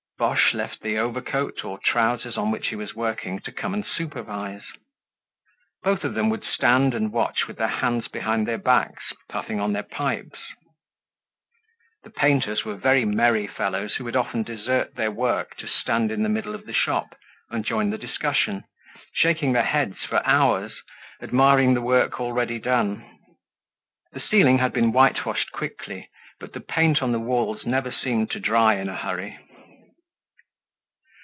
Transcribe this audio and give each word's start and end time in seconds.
Boche 0.21 0.53
left 0.53 0.81
the 0.81 0.99
overcoat 0.99 1.65
or 1.65 1.79
trousers 1.79 2.37
on 2.37 2.51
which 2.51 2.67
he 2.67 2.75
was 2.75 2.93
working 2.93 3.39
to 3.39 3.51
come 3.51 3.73
and 3.73 3.83
supervise. 3.83 4.61
Both 5.81 6.03
of 6.03 6.13
them 6.13 6.29
would 6.29 6.43
stand 6.43 6.93
and 6.93 7.11
watch 7.11 7.47
with 7.47 7.57
their 7.57 7.67
hands 7.69 8.07
behind 8.07 8.47
their 8.47 8.59
backs, 8.59 9.13
puffing 9.29 9.59
on 9.59 9.73
their 9.73 9.81
pipes. 9.81 10.37
The 12.03 12.11
painters 12.11 12.63
were 12.63 12.75
very 12.75 13.03
merry 13.03 13.47
fellows 13.47 13.95
who 13.95 14.03
would 14.03 14.15
often 14.15 14.43
desert 14.43 14.93
their 14.93 15.09
work 15.09 15.55
to 15.57 15.67
stand 15.67 16.11
in 16.11 16.21
the 16.21 16.29
middle 16.29 16.53
of 16.53 16.67
the 16.67 16.71
shop 16.73 17.17
and 17.49 17.65
join 17.65 17.89
the 17.89 17.97
discussion, 17.97 18.65
shaking 19.15 19.53
their 19.53 19.63
heads 19.63 20.05
for 20.07 20.23
hours, 20.23 20.83
admiring 21.19 21.73
the 21.73 21.81
work 21.81 22.19
already 22.21 22.59
done. 22.59 23.03
The 24.11 24.19
ceiling 24.19 24.59
had 24.59 24.71
been 24.71 24.91
whitewashed 24.91 25.51
quickly, 25.51 26.09
but 26.39 26.53
the 26.53 26.61
paint 26.61 27.01
on 27.01 27.11
the 27.11 27.19
walls 27.19 27.65
never 27.65 27.91
seemed 27.91 28.29
to 28.29 28.39
dry 28.39 28.75
in 28.75 28.87
a 28.87 28.95
hurry. 28.95 29.39